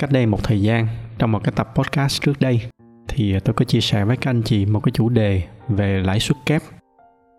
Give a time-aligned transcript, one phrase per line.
[0.00, 0.86] cách đây một thời gian,
[1.18, 2.60] trong một cái tập podcast trước đây,
[3.08, 6.00] thì ờ, tôi có chia sẻ với các anh chị một cái chủ đề về
[6.00, 6.62] lãi suất kép.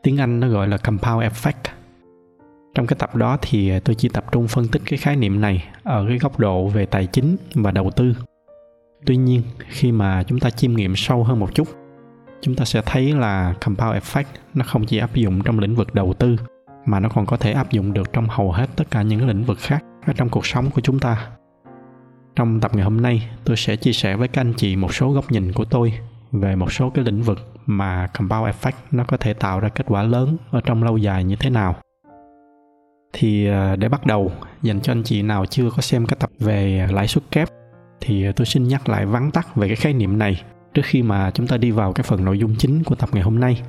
[0.04, 1.72] Tiếng anh nó gọi là compound effect.
[2.76, 5.42] Trong cái tập đó thì ờ, tôi chỉ tập trung phân tích cái khái niệm
[5.42, 8.16] này ở cái góc độ về tài chính và đầu tư.
[9.06, 11.68] Tuy nhiên, khi mà chúng ta chiêm nghiệm sâu hơn một chút,
[12.42, 15.94] chúng ta sẽ thấy là compound effect nó không chỉ áp dụng trong lĩnh vực
[15.94, 16.36] đầu tư,
[16.86, 19.44] mà nó còn có thể áp dụng được trong hầu hết tất cả những lĩnh
[19.44, 21.28] vực khác ở trong cuộc sống của chúng ta
[22.42, 25.12] trong tập ngày hôm nay, tôi sẽ chia sẻ với các anh chị một số
[25.12, 25.94] góc nhìn của tôi
[26.32, 29.86] về một số cái lĩnh vực mà compound effect nó có thể tạo ra kết
[29.88, 31.76] quả lớn ở trong lâu dài như thế nào.
[33.14, 34.32] Thì à, để bắt đầu,
[34.62, 37.50] dành cho anh chị nào chưa có xem cái tập về lãi suất kép
[38.02, 40.42] thì tôi xin nhắc lại vắn tắt về cái khái niệm này
[40.74, 43.24] trước khi mà chúng ta đi vào cái phần nội dung chính của tập ngày
[43.24, 43.62] hôm nay.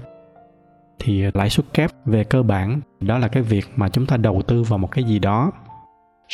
[0.98, 4.43] Thì lãi suất kép về cơ bản đó là cái việc mà chúng ta đầu
[4.47, 5.53] tư vào một cái gì đó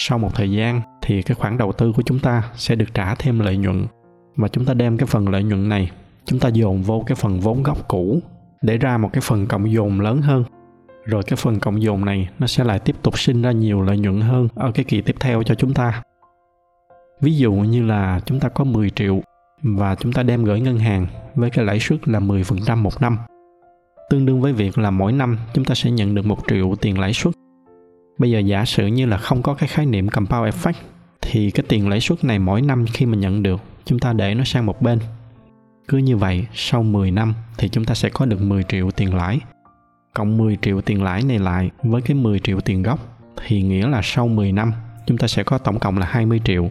[0.00, 3.14] sau một thời gian thì cái khoản đầu tư của chúng ta sẽ được trả
[3.14, 3.86] thêm lợi nhuận.
[4.36, 5.90] Và chúng ta đem cái phần lợi nhuận này,
[6.24, 8.20] chúng ta dồn vô cái phần vốn gốc cũ
[8.62, 10.44] để ra một cái phần cộng dồn lớn hơn.
[11.04, 13.98] Rồi cái phần cộng dồn này nó sẽ lại tiếp tục sinh ra nhiều lợi
[13.98, 16.02] nhuận hơn ở cái kỳ tiếp theo cho chúng ta.
[17.20, 19.22] Ví dụ như là chúng ta có 10 triệu
[19.62, 23.18] và chúng ta đem gửi ngân hàng với cái lãi suất là 10% một năm.
[24.10, 26.98] Tương đương với việc là mỗi năm chúng ta sẽ nhận được một triệu tiền
[26.98, 27.34] lãi suất
[28.18, 30.72] bây giờ giả sử như là không có cái khái niệm compound effect
[31.20, 34.34] thì cái tiền lãi suất này mỗi năm khi mà nhận được chúng ta để
[34.34, 34.98] nó sang một bên
[35.88, 39.14] cứ như vậy sau 10 năm thì chúng ta sẽ có được 10 triệu tiền
[39.14, 39.40] lãi
[40.14, 42.98] cộng 10 triệu tiền lãi này lại với cái 10 triệu tiền gốc
[43.36, 44.72] thì nghĩa là sau 10 năm
[45.06, 46.70] chúng ta sẽ có tổng cộng là 20 triệu.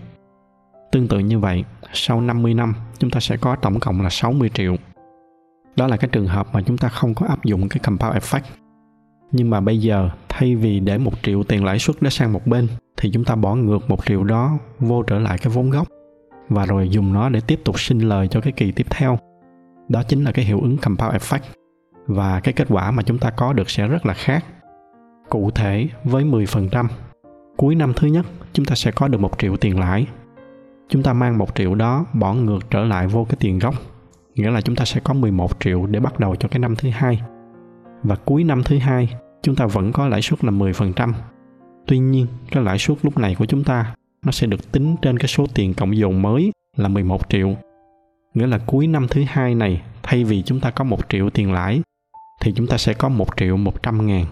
[0.91, 4.49] Tương tự như vậy, sau 50 năm chúng ta sẽ có tổng cộng là 60
[4.53, 4.75] triệu.
[5.75, 8.41] Đó là cái trường hợp mà chúng ta không có áp dụng cái compound effect
[9.31, 12.47] nhưng mà bây giờ thay vì để một triệu tiền lãi suất đó sang một
[12.47, 12.67] bên,
[12.97, 15.87] thì chúng ta bỏ ngược một triệu đó vô trở lại cái vốn gốc.
[16.49, 19.19] Và rồi dùng nó để tiếp tục sinh lời cho cái kỳ tiếp theo.
[19.89, 21.39] Đó chính là cái hiệu ứng compound effect.
[22.07, 24.45] Và cái kết quả mà chúng ta có được sẽ rất là khác.
[25.29, 26.87] Cụ thể, với 10%
[27.57, 30.07] cuối năm thứ nhất, chúng ta sẽ có được một triệu tiền lãi.
[30.89, 33.75] Chúng ta mang một triệu đó bỏ ngược trở lại vô cái tiền gốc.
[34.35, 36.89] Nghĩa là chúng ta sẽ có 11 triệu để bắt đầu cho cái năm thứ
[36.89, 37.21] hai.
[38.03, 39.09] Và cuối năm thứ hai
[39.41, 41.13] chúng ta vẫn có lãi suất là 10%.
[41.87, 45.19] Tuy nhiên, cái lãi suất lúc này của chúng ta nó sẽ được tính trên
[45.19, 47.55] cái số tiền cộng dồn mới là 11 triệu.
[48.33, 51.53] Nghĩa là cuối năm thứ hai này, thay vì chúng ta có 1 triệu tiền
[51.53, 51.81] lãi,
[52.41, 54.25] thì chúng ta sẽ có 1 triệu 100 ngàn.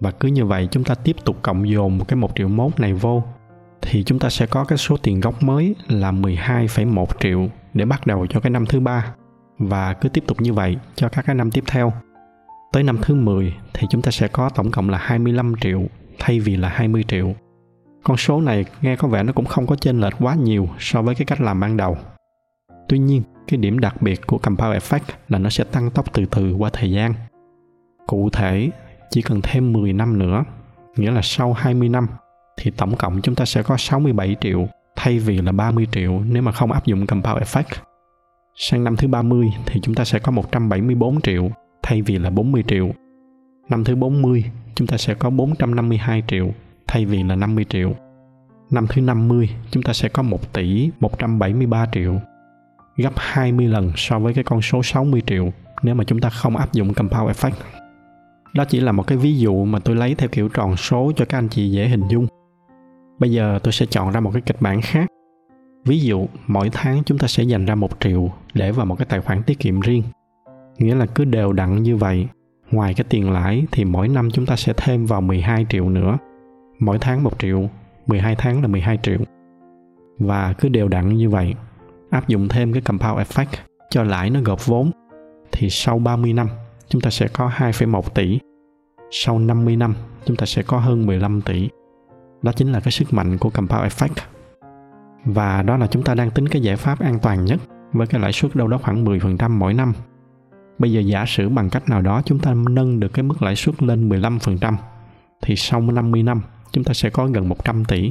[0.00, 2.92] Và cứ như vậy chúng ta tiếp tục cộng dồn cái 1 triệu mốt này
[2.92, 3.22] vô,
[3.82, 8.06] thì chúng ta sẽ có cái số tiền gốc mới là 12,1 triệu để bắt
[8.06, 9.14] đầu cho cái năm thứ ba
[9.58, 11.92] và cứ tiếp tục như vậy cho các cái năm tiếp theo
[12.72, 15.82] Tới năm thứ 10 thì chúng ta sẽ có tổng cộng là 25 triệu
[16.18, 17.34] thay vì là 20 triệu.
[18.02, 21.02] Con số này nghe có vẻ nó cũng không có chênh lệch quá nhiều so
[21.02, 21.96] với cái cách làm ban đầu.
[22.88, 26.24] Tuy nhiên, cái điểm đặc biệt của compound effect là nó sẽ tăng tốc từ
[26.30, 27.14] từ qua thời gian.
[28.06, 28.70] Cụ thể,
[29.10, 30.44] chỉ cần thêm 10 năm nữa,
[30.96, 32.06] nghĩa là sau 20 năm,
[32.56, 36.42] thì tổng cộng chúng ta sẽ có 67 triệu thay vì là 30 triệu nếu
[36.42, 37.76] mà không áp dụng compound effect.
[38.54, 41.50] Sang năm thứ 30 thì chúng ta sẽ có 174 triệu
[41.88, 42.90] thay vì là 40 triệu.
[43.68, 44.44] Năm thứ 40,
[44.74, 46.50] chúng ta sẽ có 452 triệu
[46.86, 47.94] thay vì là 50 triệu.
[48.70, 52.20] Năm thứ 50, chúng ta sẽ có 1 tỷ 173 triệu,
[52.96, 55.52] gấp 20 lần so với cái con số 60 triệu
[55.82, 57.52] nếu mà chúng ta không áp dụng compound effect.
[58.54, 61.24] Đó chỉ là một cái ví dụ mà tôi lấy theo kiểu tròn số cho
[61.24, 62.26] các anh chị dễ hình dung.
[63.18, 65.06] Bây giờ tôi sẽ chọn ra một cái kịch bản khác.
[65.84, 69.06] Ví dụ, mỗi tháng chúng ta sẽ dành ra 1 triệu để vào một cái
[69.06, 70.02] tài khoản tiết kiệm riêng
[70.78, 72.28] nghĩa là cứ đều đặn như vậy.
[72.70, 76.18] Ngoài cái tiền lãi thì mỗi năm chúng ta sẽ thêm vào 12 triệu nữa.
[76.78, 77.68] Mỗi tháng 1 triệu
[78.06, 79.18] 12 tháng là 12 triệu.
[80.18, 81.54] Và cứ đều đặn như vậy
[82.10, 83.56] áp dụng thêm cái compound effect
[83.90, 84.90] cho lãi nó gộp vốn
[85.52, 86.48] thì sau 30 năm
[86.88, 88.38] chúng ta sẽ có 2,1 tỷ.
[89.10, 89.94] Sau 50 năm
[90.24, 91.68] chúng ta sẽ có hơn 15 tỷ.
[92.42, 94.22] Đó chính là cái sức mạnh của compound effect.
[95.24, 97.60] Và đó là chúng ta đang tính cái giải pháp an toàn nhất
[97.92, 99.92] với cái lãi suất đâu đó khoảng 10% mỗi năm.
[100.78, 103.56] Bây giờ giả sử bằng cách nào đó chúng ta nâng được cái mức lãi
[103.56, 104.74] suất lên 15%
[105.42, 106.42] thì sau 50 năm
[106.72, 108.10] chúng ta sẽ có gần 100 tỷ.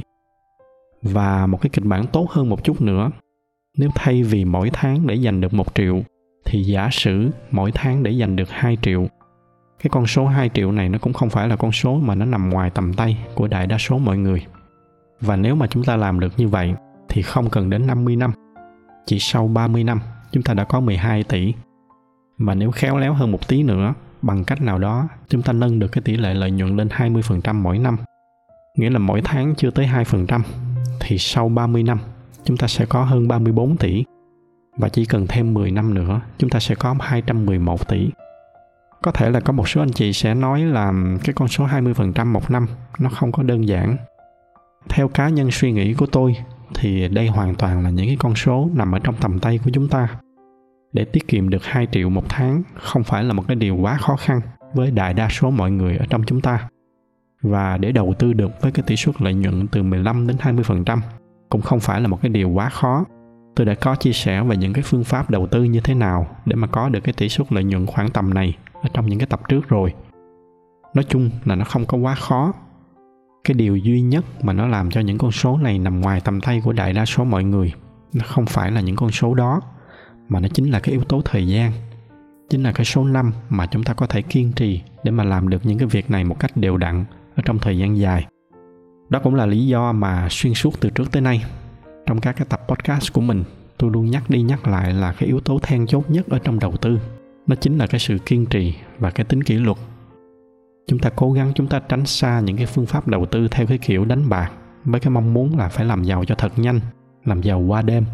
[1.02, 3.10] và một cái kịch bản tốt hơn một chút nữa,
[3.78, 6.02] nếu thay vì mỗi tháng để dành được một triệu,
[6.44, 9.06] thì giả sử mỗi tháng để dành được 2 triệu,
[9.78, 12.24] cái con số 2 triệu này nó cũng không phải là con số mà nó
[12.24, 14.46] nằm ngoài tầm tay của đại đa số mọi người.
[15.20, 16.74] Và nếu mà chúng ta làm được như vậy,
[17.08, 18.32] thì không cần đến 50 năm.
[19.06, 20.00] Chỉ sau 30 năm
[20.32, 21.54] chúng ta đã có 12 tỷ.
[22.38, 25.78] Và nếu khéo léo hơn một tí nữa, bằng cách nào đó chúng ta nâng
[25.78, 27.96] được cái tỷ lệ lợi nhuận lên 20% mỗi năm.
[28.76, 30.40] Nghĩa là mỗi tháng chưa tới 2%
[31.00, 31.98] thì sau 30 năm
[32.44, 34.04] chúng ta sẽ có hơn 34 tỷ.
[34.76, 38.10] Và chỉ cần thêm 10 năm nữa chúng ta sẽ có 211 tỷ
[39.02, 40.92] có thể là có một số anh chị sẽ nói là
[41.24, 42.66] cái con số 20% một năm
[42.98, 43.96] nó không có đơn giản.
[44.88, 46.36] Theo cá nhân suy nghĩ của tôi
[46.74, 49.70] thì đây hoàn toàn là những cái con số nằm ở trong tầm tay của
[49.74, 50.08] chúng ta.
[50.92, 53.96] Để tiết kiệm được 2 triệu một tháng không phải là một cái điều quá
[53.96, 54.40] khó khăn
[54.74, 56.68] với đại đa số mọi người ở trong chúng ta.
[57.42, 60.98] Và để đầu tư được với cái tỷ suất lợi nhuận từ 15 đến 20%
[61.48, 63.04] cũng không phải là một cái điều quá khó.
[63.56, 66.26] Tôi đã có chia sẻ về những cái phương pháp đầu tư như thế nào
[66.46, 69.18] để mà có được cái tỷ suất lợi nhuận khoảng tầm này ở trong những
[69.18, 69.94] cái tập trước rồi
[70.94, 72.52] nói chung là nó không có quá khó
[73.44, 76.40] cái điều duy nhất mà nó làm cho những con số này nằm ngoài tầm
[76.40, 77.72] tay của đại đa số mọi người
[78.12, 79.60] nó không phải là những con số đó
[80.28, 81.72] mà nó chính là cái yếu tố thời gian,
[82.48, 85.48] chính là cái số năm mà chúng ta có thể kiên trì để mà làm
[85.48, 87.04] được những cái việc này một cách đều đặn
[87.36, 88.26] ở trong thời gian dài.
[89.08, 91.44] Đó cũng là lý do mà xuyên suốt từ trước tới nay,
[92.06, 93.44] trong các cái tập podcast của mình,
[93.78, 96.58] tôi luôn nhắc đi nhắc lại là cái yếu tố then chốt nhất ở trong
[96.58, 97.00] đầu tư,
[97.46, 99.76] nó chính là cái sự kiên trì và cái tính kỷ luật.
[100.86, 103.66] Chúng ta cố gắng chúng ta tránh xa những cái phương pháp đầu tư theo
[103.66, 104.52] cái kiểu đánh bạc
[104.84, 106.80] với cái mong muốn là phải làm giàu cho thật nhanh,
[107.24, 108.04] làm giàu qua đêm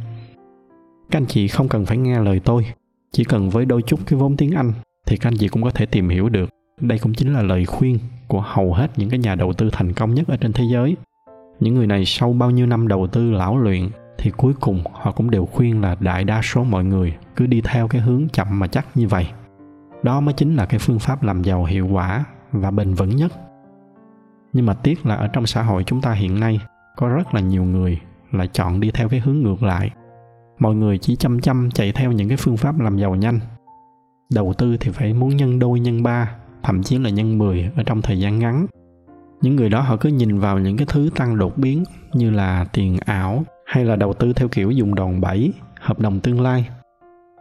[1.11, 2.67] các anh chị không cần phải nghe lời tôi.
[3.12, 4.73] Chỉ cần với đôi chút cái vốn tiếng anh,
[5.06, 6.51] thì các anh chị cũng có thể tìm hiểu được.
[6.81, 7.99] Đây cũng chính là lời khuyên
[8.29, 10.97] của hầu hết những cái nhà đầu tư thành công nhất ở trên thế giới.
[11.61, 15.12] Những người này sau bao nhiêu năm đầu tư lão luyện, thì cuối cùng họ
[15.12, 18.59] cũng đều khuyên là đại đa số mọi người cứ đi theo cái hướng chậm
[18.59, 19.27] mà chắc như vậy.
[20.03, 23.33] Đó mới chính là cái phương pháp làm giàu hiệu quả và bền vững nhất.
[24.53, 26.61] Nhưng mà tiếc là ở trong xã hội chúng ta hiện nay,
[26.97, 28.01] có rất là nhiều người
[28.33, 29.91] lại chọn đi theo cái hướng ngược lại
[30.59, 33.41] mọi người chỉ chăm chăm chạy theo những cái phương pháp làm giàu nhanh.
[34.35, 37.83] Đầu tư thì phải muốn nhân đôi, nhân ba, thậm chí là nhân 10 ở
[37.83, 38.67] trong thời gian ngắn.
[39.41, 42.65] Những người đó họ cứ nhìn vào những cái thứ tăng đột biến như là
[42.73, 46.69] tiền ảo hay là đầu tư theo kiểu dùng đòn bẩy, hợp đồng tương lai.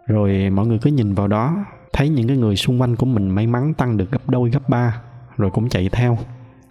[0.07, 3.29] Rồi mọi người cứ nhìn vào đó, thấy những cái người xung quanh của mình
[3.29, 5.01] may mắn tăng được gấp đôi, gấp ba,
[5.37, 6.17] rồi cũng chạy theo,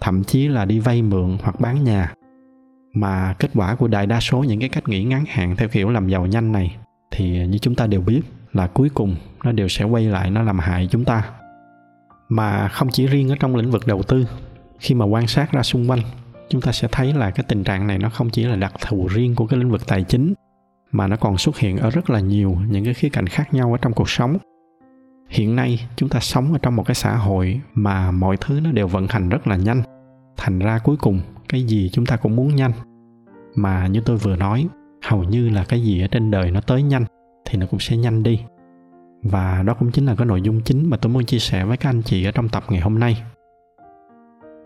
[0.01, 2.15] thậm chí là đi vay mượn hoặc bán nhà
[2.95, 5.91] mà kết quả của đại đa số những cái cách nghĩ ngắn hạn theo kiểu
[5.91, 6.77] làm giàu nhanh này
[7.11, 8.21] thì như chúng ta đều biết
[8.53, 11.31] là cuối cùng nó đều sẽ quay lại, nó làm hại chúng ta.
[12.29, 14.27] Mà không chỉ riêng ở trong lĩnh vực đầu tư,
[14.79, 16.01] khi mà quan sát ra xung quanh,
[16.49, 19.09] chúng ta sẽ thấy là cái tình trạng này nó không chỉ là đặc thù
[19.09, 20.35] riêng của cái lĩnh vực tài chính,
[20.93, 23.73] mà nó còn xuất hiện ở rất là nhiều những cái khía cạnh khác nhau
[23.73, 24.39] ở trong cuộc sống.
[25.29, 28.73] Hiện nay, chúng ta sống ở trong một cái xã hội mà mọi thứ nó
[28.73, 29.83] đều vận hành rất là nhanh.
[30.37, 31.21] Thành ra cuối cùng
[31.53, 32.73] cái gì chúng ta cũng muốn nhanh.
[33.55, 34.67] Mà như tôi vừa nói,
[35.03, 37.05] hầu như là cái gì ở trên đời nó tới nhanh
[37.45, 38.41] thì nó cũng sẽ nhanh đi.
[39.23, 41.77] Và đó cũng chính là cái nội dung chính mà tôi muốn chia sẻ với
[41.77, 43.23] các anh chị ở trong tập ngày hôm nay.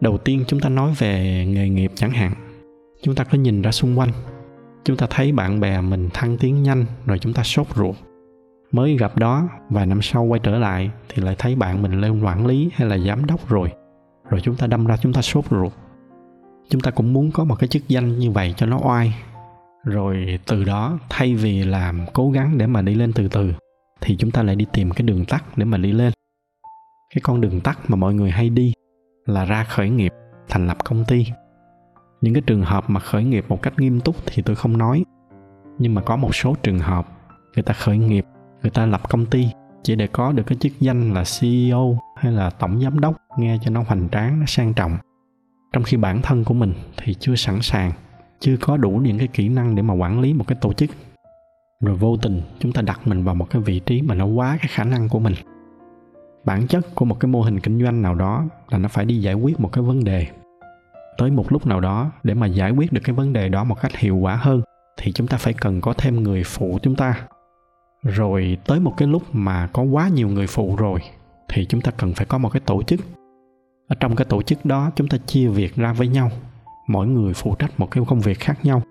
[0.01, 2.33] Đầu tiên chúng ta nói về nghề nghiệp chẳng hạn.
[3.03, 4.11] Chúng ta có nhìn ra xung quanh.
[4.85, 7.97] Chúng ta thấy bạn bè mình thăng tiến nhanh rồi chúng ta sốt ruột.
[8.73, 12.23] Mới gặp đó, vài năm sau quay trở lại thì lại thấy bạn mình lên
[12.23, 13.73] quản lý hay là giám đốc rồi.
[14.31, 15.73] Rồi chúng ta đâm ra chúng ta sốt ruột
[16.69, 19.15] chúng ta cũng muốn có một cái chức danh như vậy cho nó oai.
[19.85, 23.53] Rồi từ đó, thay vì làm cố gắng để mà đi lên từ từ,
[24.01, 26.13] thì chúng ta lại đi tìm cái đường tắt để mà đi lên.
[27.15, 28.73] Cái con đường tắt mà mọi người hay đi
[29.27, 30.13] là ra khởi nghiệp,
[30.49, 31.27] thành lập công ty.
[32.21, 35.05] Những cái trường hợp mà khởi nghiệp một cách nghiêm túc thì tôi không nói.
[35.79, 37.09] Nhưng mà có một số trường hợp,
[37.55, 38.25] người ta khởi nghiệp,
[38.63, 39.49] người ta lập công ty
[39.83, 43.59] chỉ để có được cái chức danh là ceo hay là tổng giám đốc, nghe
[43.63, 44.99] cho nó hoành tráng, nó sang trọng
[45.77, 47.93] trong khi bản thân của mình thì chưa sẵn sàng,
[48.41, 50.91] chưa có đủ những cái kỹ năng để mà quản lý một cái tổ chức.
[51.81, 54.59] Rồi vô tình chúng ta đặt mình vào một cái vị trí mà nó quá
[54.61, 55.35] cái khả năng của mình.
[56.45, 59.21] Bản chất của một cái mô hình kinh doanh nào đó là nó phải đi
[59.21, 60.27] giải quyết một cái vấn đề.
[61.19, 63.81] Tới một lúc nào đó, để mà giải quyết được cái vấn đề đó một
[63.81, 64.63] cách hiệu quả hơn,
[64.97, 67.27] thì chúng ta phải cần có thêm người phụ chúng ta.
[68.03, 71.01] Rồi tới một cái lúc mà có quá nhiều người phụ rồi,
[71.49, 73.01] thì chúng ta cần phải có một cái tổ chức
[73.89, 76.31] ở trong cái tổ chức đó, chúng ta chia việc ra với nhau.
[76.87, 78.83] Mỗi người phụ trách một cái công việc khác nhau.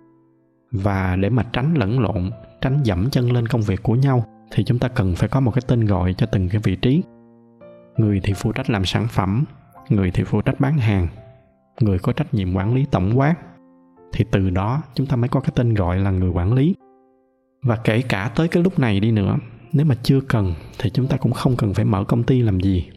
[0.71, 4.63] Và để mà tránh lẫn lộn, tránh dẫm chân lên công việc của nhau, thì
[4.63, 7.03] chúng ta cần phải có một cái tên gọi cho từng cái vị trí.
[7.97, 9.45] Người thì phụ trách làm sản phẩm,
[9.89, 11.07] người thì phụ trách bán hàng,
[11.81, 13.35] người có trách nhiệm quản lý tổng quát.
[14.13, 16.75] Thì từ đó, chúng ta mới có cái tên gọi là người quản lý.
[17.63, 19.35] Và kể cả tới cái lúc này đi nữa,
[19.73, 22.59] nếu mà chưa cần, thì chúng ta cũng không cần phải mở công ty làm
[22.59, 22.89] gì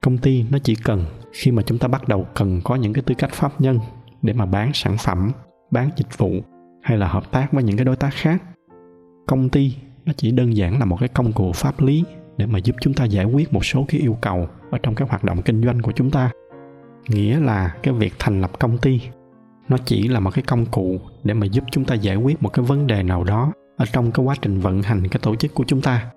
[0.00, 3.02] công ty nó chỉ cần khi mà chúng ta bắt đầu cần có những cái
[3.02, 3.78] tư cách pháp nhân
[4.22, 5.32] để mà bán sản phẩm,
[5.70, 6.30] bán dịch vụ
[6.82, 8.42] hay là hợp tác với những cái đối tác khác.
[9.26, 9.76] Công ty
[10.06, 12.04] nó chỉ đơn giản là một cái công cụ pháp lý
[12.36, 15.08] để mà giúp chúng ta giải quyết một số cái yêu cầu ở trong cái
[15.08, 16.30] hoạt động kinh doanh của chúng ta.
[17.08, 19.00] Nghĩa là cái việc thành lập công ty
[19.68, 22.48] nó chỉ là một cái công cụ để mà giúp chúng ta giải quyết một
[22.48, 25.54] cái vấn đề nào đó ở trong cái quá trình vận hành cái tổ chức
[25.54, 26.10] của chúng ta.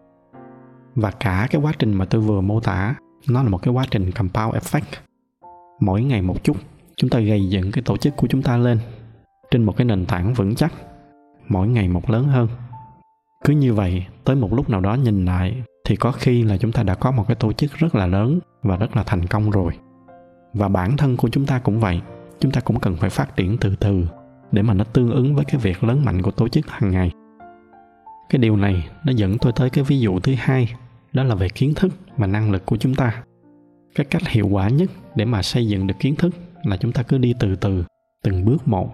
[0.96, 2.96] Và cả cái quá trình mà tôi vừa mô tả
[3.30, 5.00] nó là một cái quá trình compound effect.
[5.80, 6.58] Mỗi ngày một chút,
[6.96, 8.80] chúng ta gây dựng cái tổ chức của chúng ta lên
[9.52, 10.74] trên một cái nền tảng vững chắc,
[11.48, 12.48] mỗi ngày một lớn hơn.
[13.44, 16.72] Cứ như vậy, tới một lúc nào đó nhìn lại, thì có khi là chúng
[16.72, 19.52] ta đã có một cái tổ chức rất là lớn và rất là thành công
[19.52, 19.74] rồi.
[20.54, 22.02] Và bản thân của chúng ta cũng vậy,
[22.40, 24.06] chúng ta cũng cần phải phát triển từ từ
[24.52, 27.12] để mà nó tương ứng với cái việc lớn mạnh của tổ chức hàng ngày.
[28.30, 30.74] Cái điều này nó dẫn tôi tới cái ví dụ thứ hai
[31.14, 33.24] đó là về kiến thức và năng lực của chúng ta.
[33.96, 37.04] Cái cách hiệu quả nhất để mà xây dựng được kiến thức là chúng ta
[37.04, 37.84] cứ đi từ từ,
[38.24, 38.94] từng bước một.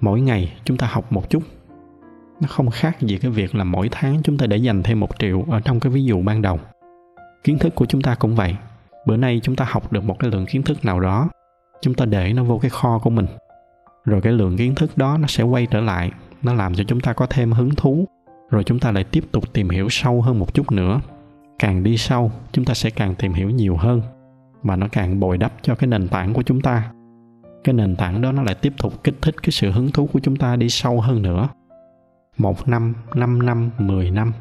[0.00, 1.42] Mỗi ngày chúng ta học một chút.
[2.40, 5.18] Nó không khác gì cái việc là mỗi tháng chúng ta để dành thêm một
[5.18, 6.60] triệu ở trong cái ví dụ ban đầu.
[7.44, 8.56] Kiến thức của chúng ta cũng vậy.
[9.06, 11.28] Bữa nay chúng ta học được một cái lượng kiến thức nào đó,
[11.80, 13.26] chúng ta để nó vô cái kho của mình.
[14.04, 16.10] Rồi cái lượng kiến thức đó nó sẽ quay trở lại,
[16.42, 18.04] nó làm cho chúng ta có thêm hứng thú.
[18.50, 21.00] Rồi chúng ta lại tiếp tục tìm hiểu sâu hơn một chút nữa
[21.58, 24.02] càng đi sâu chúng ta sẽ càng tìm hiểu nhiều hơn
[24.62, 26.92] và nó càng bồi đắp cho cái nền tảng của chúng ta.
[27.64, 30.20] Cái nền tảng đó nó lại tiếp tục kích thích cái sự hứng thú của
[30.20, 31.48] chúng ta đi sâu hơn nữa.
[32.38, 34.32] Một năm, năm năm, mười năm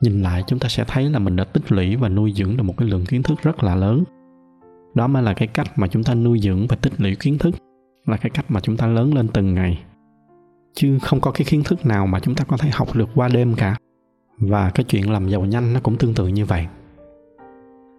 [0.00, 2.62] Nhìn lại chúng ta sẽ thấy là mình đã tích lũy và nuôi dưỡng được
[2.62, 4.04] một cái lượng kiến thức rất là lớn.
[4.94, 7.54] Đó mới là cái cách mà chúng ta nuôi dưỡng và tích lũy kiến thức
[8.06, 9.84] Là cái cách mà chúng ta lớn lên từng ngày.
[10.74, 13.28] Chứ không có cái kiến thức nào mà chúng ta có thể học được qua
[13.28, 13.76] đêm cả.
[14.38, 16.66] Và cái chuyện làm giàu nhanh nó cũng tương tự như vậy.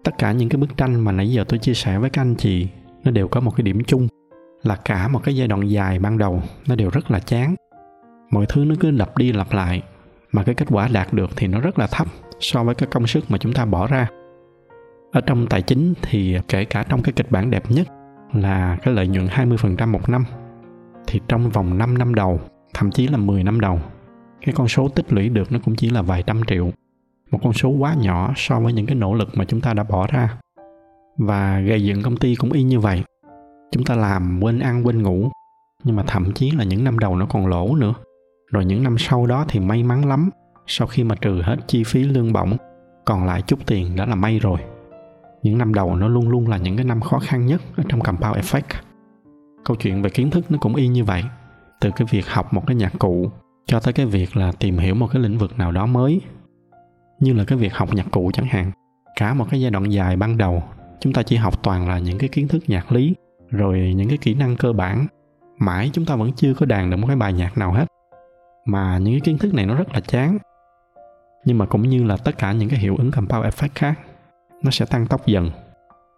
[0.04, 2.34] Tất cả những cái bức tranh mà nãy giờ tôi chia sẻ với các anh
[2.34, 2.68] chị,
[3.04, 4.08] Nó đều có một cái điểm chung
[4.62, 7.54] Là cả một cái giai đoạn dài ban đầu Nó đều rất là chán.
[8.30, 9.82] Mọi thứ nó cứ lặp đi lặp lại,
[10.32, 12.06] mà cái kết quả đạt được thì nó rất là thấp
[12.40, 14.08] so với cái công sức mà chúng ta bỏ ra.
[15.12, 17.86] Ở trong tài chính thì kể cả trong cái kịch bản đẹp nhất
[18.32, 20.24] là cái lợi nhuận 20% một năm,
[21.06, 22.40] thì trong vòng 5 năm đầu,
[22.74, 23.80] thậm chí là 10 năm đầu
[24.40, 26.70] cái con số tích lũy được nó cũng chỉ là vài trăm triệu.
[27.30, 29.82] Một con số quá nhỏ so với những cái nỗ lực mà chúng ta đã
[29.82, 30.38] bỏ ra.
[31.18, 33.02] Và gây dựng công ty cũng y như vậy.
[33.72, 35.30] Chúng ta làm quên ăn, quên ngủ.
[35.84, 37.94] Nhưng mà thậm chí là những năm đầu nó còn lỗ nữa.
[38.52, 40.30] Rồi những năm sau đó thì may mắn lắm.
[40.66, 42.56] Sau khi mà trừ hết chi phí lương bổng,
[43.04, 44.58] còn lại chút tiền đã là may rồi.
[45.42, 48.00] Những năm đầu nó luôn luôn là những cái năm khó khăn nhất ở trong
[48.00, 48.80] compound effect.
[49.64, 51.24] Câu chuyện về kiến thức nó cũng y như vậy.
[51.80, 53.30] Từ cái việc học một cái nhạc cụ
[53.68, 56.20] cho tới cái việc là tìm hiểu một cái lĩnh vực nào đó mới,
[57.20, 58.70] như là cái việc học nhạc cụ chẳng hạn.
[59.16, 60.62] Cả một cái giai đoạn dài ban đầu,
[61.00, 63.14] chúng ta chỉ học toàn là những cái kiến thức nhạc lý,
[63.50, 65.06] rồi những cái kỹ năng cơ bản.
[65.58, 67.86] Mãi chúng ta vẫn chưa có đàn được một cái bài nhạc nào hết.
[68.64, 70.38] Mà những cái kiến thức này nó rất là chán.
[71.44, 73.94] Nhưng mà cũng như là tất cả những cái hiệu ứng compound effect khác,
[74.62, 75.50] nó sẽ tăng tốc dần.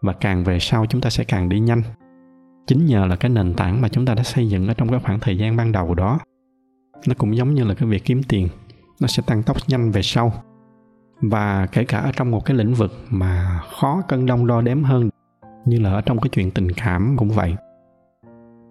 [0.03, 1.83] Và càng về sau chúng ta sẽ càng đi nhanh.
[2.67, 5.01] Chính nhờ là cái nền tảng mà chúng ta đã xây dựng ở trong cái
[5.01, 6.19] khoảng thời gian ban đầu đó
[7.07, 8.49] nó cũng giống như là cái việc kiếm tiền.
[9.01, 10.33] Nó sẽ tăng tốc nhanh về sau.
[11.21, 14.83] Và kể cả ở trong một cái lĩnh vực mà khó cân đong đo đếm
[14.83, 15.11] hơn,
[15.65, 17.57] như là ở trong cái chuyện tình cảm cũng vậy.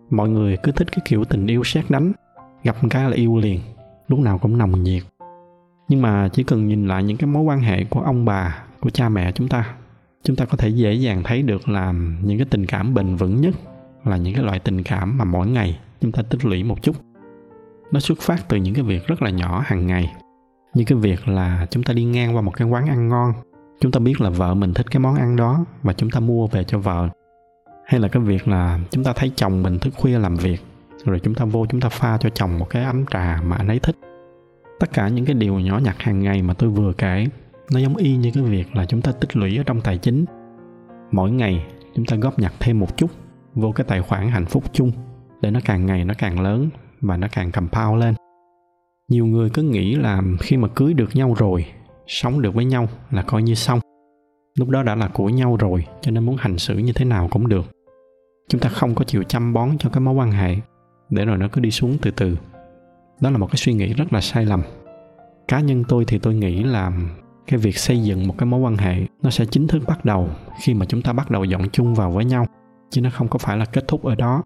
[0.09, 2.11] Mọi người cứ thích cái kiểu tình yêu xét đánh,
[2.63, 3.59] gặp một cái là yêu liền,
[4.07, 5.03] lúc nào cũng nồng nhiệt.
[5.87, 8.89] Nhưng mà chỉ cần nhìn lại những cái mối quan hệ của ông bà, của
[8.89, 9.75] cha mẹ chúng ta
[10.23, 11.91] chúng ta có thể dễ dàng thấy được là
[12.23, 13.55] những cái tình cảm bền vững nhất
[14.05, 16.95] là những cái loại tình cảm mà mỗi ngày chúng ta tích lũy một chút
[17.91, 20.13] nó xuất phát từ những cái việc rất là nhỏ hàng ngày.
[20.73, 23.33] Như cái việc là chúng ta đi ngang qua một cái quán ăn ngon.
[23.79, 26.47] Chúng ta biết là vợ mình thích cái món ăn đó và chúng ta mua
[26.47, 27.09] về cho vợ.
[27.85, 30.61] Hay là cái việc là chúng ta thấy chồng mình thức khuya làm việc,
[31.05, 33.67] rồi chúng ta vô chúng ta pha cho chồng một cái ấm trà mà anh
[33.67, 33.95] ấy thích.
[34.79, 37.27] Tất cả những cái điều nhỏ nhặt hàng ngày mà tôi vừa kể,
[37.71, 40.25] nó giống y như cái việc là chúng ta tích lũy ở trong tài chính.
[41.11, 41.65] Mỗi ngày
[41.95, 43.11] chúng ta góp nhặt thêm một chút
[43.53, 44.91] vô cái tài khoản hạnh phúc chung
[45.41, 46.69] để nó càng ngày nó càng lớn
[47.01, 48.15] và nó càng compound lên.
[49.09, 51.65] Nhiều người cứ nghĩ là khi mà cưới được nhau rồi,
[52.07, 53.79] sống được với nhau là coi như xong.
[54.59, 57.27] Lúc đó đã là của nhau rồi, cho nên muốn hành xử như thế nào
[57.31, 57.65] cũng được.
[58.49, 60.55] Chúng ta không có chịu chăm bón cho cái mối quan hệ,
[61.09, 62.37] để rồi nó cứ đi xuống từ từ.
[63.21, 64.61] Đó là một cái suy nghĩ rất là sai lầm.
[65.47, 66.91] Cá nhân tôi thì tôi nghĩ là
[67.47, 70.29] cái việc xây dựng một cái mối quan hệ, nó sẽ chính thức bắt đầu
[70.61, 72.45] khi mà chúng ta bắt đầu dọn chung vào với nhau,
[72.89, 74.43] chứ nó không có phải là kết thúc ở đó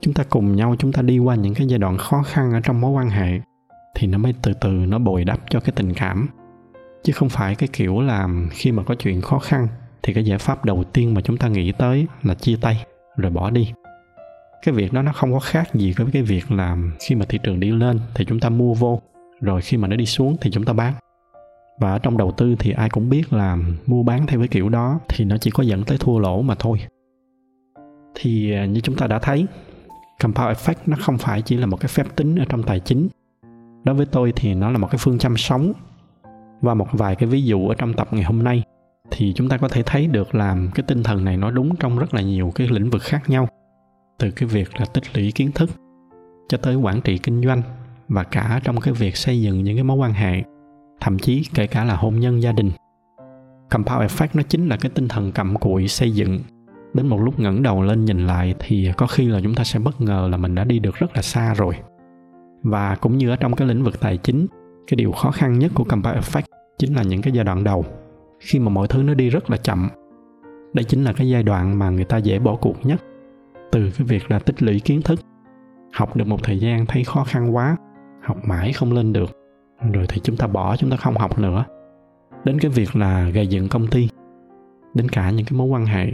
[0.00, 2.60] chúng ta cùng nhau chúng ta đi qua những cái giai đoạn khó khăn ở
[2.60, 3.40] trong mối quan hệ,
[3.94, 6.28] thì nó mới từ từ nó bồi đắp cho cái tình cảm.
[7.04, 9.68] Chứ không phải cái kiểu là khi mà có chuyện khó khăn,
[10.02, 12.84] thì cái giải pháp đầu tiên mà chúng ta nghĩ tới là chia tay,
[13.16, 13.72] rồi bỏ đi.
[14.62, 17.38] Cái việc đó nó không có khác gì với cái việc là khi mà thị
[17.42, 19.00] trường đi lên thì chúng ta mua vô,
[19.40, 20.94] rồi khi mà nó đi xuống thì chúng ta bán.
[21.80, 24.68] Và ở trong đầu tư thì ai cũng biết là mua bán theo cái kiểu
[24.68, 26.80] đó thì nó chỉ có dẫn tới thua lỗ mà thôi.
[28.14, 29.46] Thì à, như chúng ta đã thấy
[30.22, 33.08] compound effect nó không phải chỉ là một cái phép tính ở trong tài chính.
[33.84, 35.72] Đối với tôi thì nó là một cái phương châm sống.
[36.60, 38.62] Và một vài cái ví dụ ở trong tập ngày hôm nay
[39.10, 41.98] thì chúng ta có thể thấy được là cái tinh thần này nó đúng trong
[41.98, 43.48] rất là nhiều cái lĩnh vực khác nhau,
[44.18, 45.70] từ cái việc là tích lũy kiến thức
[46.48, 47.62] cho tới quản trị kinh doanh
[48.08, 50.42] và cả trong cái việc xây dựng những cái mối quan hệ,
[51.00, 52.70] thậm chí kể cả là hôn nhân gia đình.
[53.70, 56.40] Compound effect nó chính là cái tinh thần cặm cụi xây dựng
[56.94, 59.78] đến một lúc ngẩng đầu lên nhìn lại thì có khi là chúng ta sẽ
[59.78, 61.74] bất ngờ là mình đã đi được rất là xa rồi.
[62.62, 64.46] Và cũng như ở trong cái lĩnh vực tài chính,
[64.86, 66.42] cái điều khó khăn nhất của compound effect
[66.78, 67.84] chính là những cái giai đoạn đầu.
[68.40, 69.88] Khi mà mọi thứ nó đi rất là chậm,
[70.72, 73.02] đây chính là cái giai đoạn mà người ta dễ bỏ cuộc nhất.
[73.72, 75.20] Từ cái việc là tích lũy kiến thức,
[75.92, 77.76] học được một thời gian thấy khó khăn quá,
[78.22, 79.30] học mãi không lên được,
[79.92, 81.64] rồi thì chúng ta bỏ, chúng ta không học nữa.
[82.44, 84.08] Đến cái việc là gây dựng công ty,
[84.94, 86.06] đến cả những cái mối quan hệ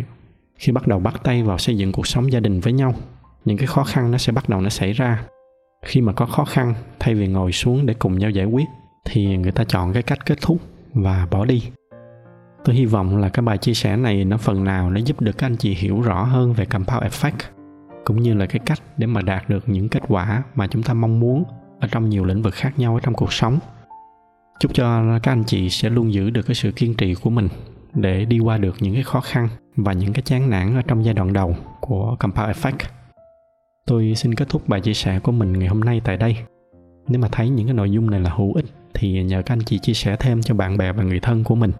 [0.57, 2.95] khi bắt đầu bắt tay vào xây dựng cuộc sống gia đình với nhau,
[3.45, 5.25] những cái khó khăn nó sẽ bắt đầu nó xảy ra.
[5.85, 8.67] Khi mà có khó khăn, thay vì ngồi xuống để cùng nhau giải quyết,
[9.05, 10.59] thì người ta chọn cái cách kết thúc
[10.93, 11.63] và bỏ đi.
[12.65, 15.39] Tôi hy vọng là cái bài chia sẻ này nó phần nào nó giúp được
[15.39, 17.39] các anh chị hiểu rõ hơn về compound effect,
[18.05, 20.95] cũng như là cái cách để mà đạt được những kết quả mà chúng ta
[20.95, 21.45] mong muốn
[21.81, 23.59] ở trong nhiều lĩnh vực khác nhau ở trong cuộc sống.
[24.61, 27.49] Chúc cho các anh chị sẽ luôn giữ được cái sự kiên trì của mình
[27.95, 31.05] để đi qua được những cái khó khăn và những cái chán nản ở trong
[31.05, 32.79] giai đoạn đầu của compound effect.
[33.87, 36.37] Tôi xin kết thúc bài chia sẻ của mình ngày hôm nay tại đây.
[37.09, 39.64] Nếu mà thấy những cái nội dung này là hữu ích, thì nhờ các anh
[39.64, 41.72] chị chia sẻ thêm cho bạn bè và người thân của mình.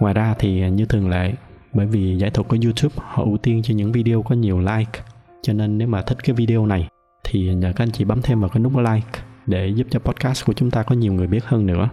[0.00, 1.32] Ngoài ra thì, như thường lệ,
[1.72, 5.00] bởi vì giải thuật của youtube, họ ưu tiên cho những video có nhiều like.
[5.42, 6.88] Cho nên nếu mà thích cái video này,
[7.24, 10.46] thì nhờ các anh chị bấm thêm vào cái nút like để giúp cho podcast
[10.46, 11.88] của chúng ta có nhiều người biết hơn nữa.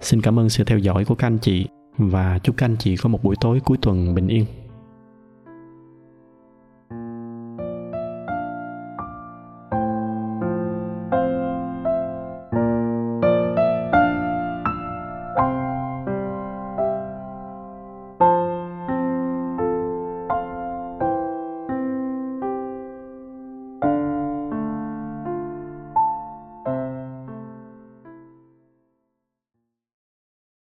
[0.00, 1.66] Xin cảm ơn sự theo dõi của các anh chị
[1.98, 4.44] và chúc các anh chị có một buổi tối cuối tuần bình yên.